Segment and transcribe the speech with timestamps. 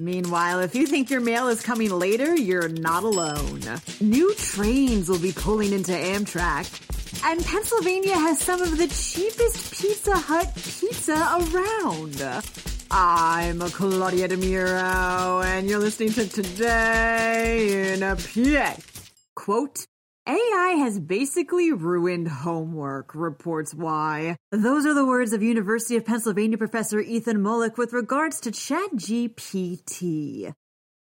[0.00, 3.62] Meanwhile, if you think your mail is coming later, you're not alone.
[4.00, 6.70] New trains will be pulling into Amtrak.
[7.24, 12.22] And Pennsylvania has some of the cheapest Pizza Hut pizza around.
[12.92, 18.76] I'm Claudia DeMiro, and you're listening to Today in a PA.
[19.34, 19.84] Quote,
[20.28, 24.36] AI has basically ruined homework, reports Y.
[24.52, 30.52] Those are the words of University of Pennsylvania professor Ethan Mollick with regards to ChatGPT.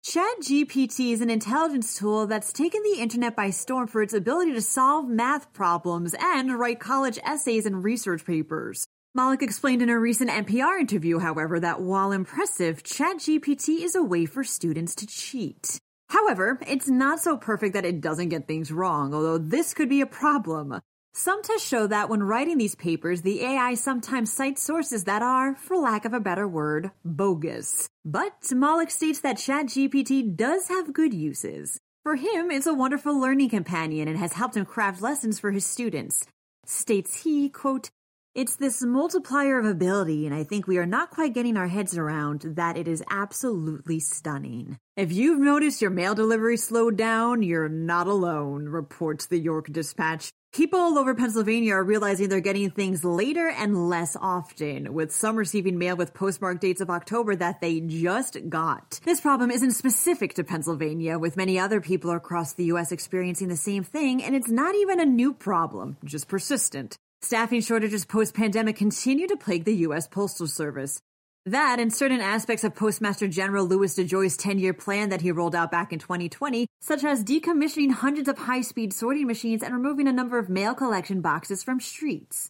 [0.03, 4.61] ChatGPT is an intelligence tool that's taken the internet by storm for its ability to
[4.61, 8.87] solve math problems and write college essays and research papers.
[9.15, 14.25] Mollick explained in a recent NPR interview, however, that while impressive, ChatGPT is a way
[14.25, 15.79] for students to cheat.
[16.11, 20.01] However, it's not so perfect that it doesn't get things wrong, although this could be
[20.01, 20.81] a problem.
[21.13, 25.55] Some tests show that when writing these papers, the AI sometimes cites sources that are,
[25.55, 27.87] for lack of a better word, bogus.
[28.03, 31.79] But Mollick states that ChatGPT does have good uses.
[32.03, 35.65] For him, it's a wonderful learning companion and has helped him craft lessons for his
[35.65, 36.25] students.
[36.65, 37.89] States he, quote,
[38.33, 41.97] it's this multiplier of ability, and I think we are not quite getting our heads
[41.97, 44.77] around that it is absolutely stunning.
[44.95, 50.31] If you've noticed your mail delivery slowed down, you're not alone, reports the York Dispatch.
[50.53, 55.35] People all over Pennsylvania are realizing they're getting things later and less often, with some
[55.35, 59.01] receiving mail with postmark dates of October that they just got.
[59.03, 62.93] This problem isn't specific to Pennsylvania, with many other people across the U.S.
[62.93, 66.97] experiencing the same thing, and it's not even a new problem, just persistent.
[67.23, 70.07] Staffing shortages post pandemic continue to plague the U.S.
[70.07, 70.99] Postal Service.
[71.45, 75.53] That and certain aspects of Postmaster General Louis DeJoy's 10 year plan that he rolled
[75.53, 80.07] out back in 2020, such as decommissioning hundreds of high speed sorting machines and removing
[80.07, 82.49] a number of mail collection boxes from streets.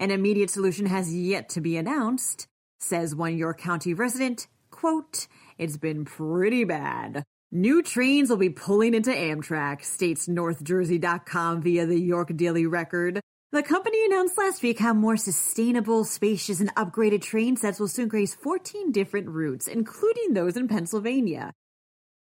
[0.00, 2.48] An immediate solution has yet to be announced,
[2.80, 4.48] says one York County resident.
[4.70, 5.28] Quote,
[5.58, 7.22] It's been pretty bad.
[7.52, 13.20] New trains will be pulling into Amtrak, states NorthJersey.com via the York Daily Record.
[13.50, 18.06] The company announced last week how more sustainable, spacious, and upgraded train sets will soon
[18.06, 21.54] grace 14 different routes, including those in Pennsylvania.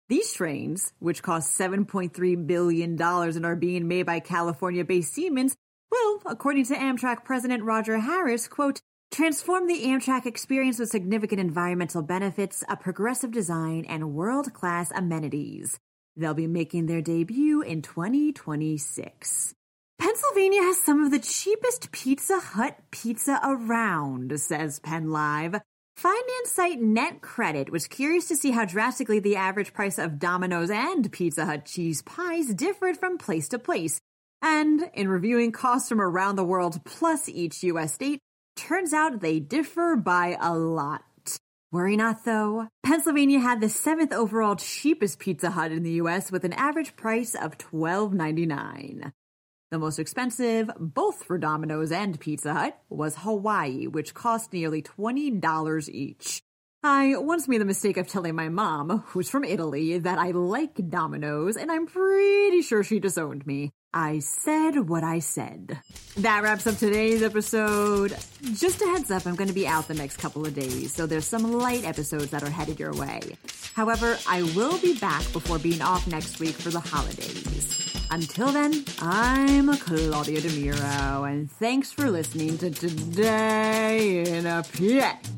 [0.09, 5.57] These trains, which cost $7.3 billion and are being made by California based Siemens,
[5.91, 8.81] will, according to Amtrak President Roger Harris, quote,
[9.11, 15.81] transform the Amtrak experience with significant environmental benefits, a progressive design, and world class amenities.
[16.17, 19.57] They'll be making their debut in 2026.
[19.99, 25.61] Pennsylvania has some of the cheapest Pizza Hut pizza around, says PennLive.
[25.97, 31.11] Finance site NetCredit was curious to see how drastically the average price of Domino's and
[31.11, 34.01] Pizza Hut cheese pies differed from place to place.
[34.41, 38.21] And in reviewing costs from around the world plus each US state,
[38.55, 41.03] turns out they differ by a lot.
[41.73, 42.69] Worry not though.
[42.85, 47.35] Pennsylvania had the seventh overall cheapest Pizza Hut in the US with an average price
[47.35, 49.13] of $12.99.
[49.71, 55.89] The most expensive, both for Domino's and Pizza Hut, was Hawaii, which cost nearly $20
[55.91, 56.41] each.
[56.83, 60.89] I once made the mistake of telling my mom, who's from Italy, that I like
[60.89, 63.71] Domino's, and I'm pretty sure she disowned me.
[63.93, 65.79] I said what I said.
[66.17, 68.17] That wraps up today's episode.
[68.55, 71.05] Just a heads up, I'm going to be out the next couple of days, so
[71.05, 73.21] there's some light episodes that are headed your way.
[73.75, 77.78] However, I will be back before being off next week for the holidays.
[78.11, 85.38] Until then, I'm Claudia DeMiro, and thanks for listening to Today in a PA.